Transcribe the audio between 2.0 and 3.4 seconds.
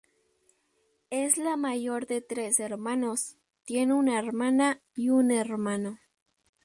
de tres hermanos,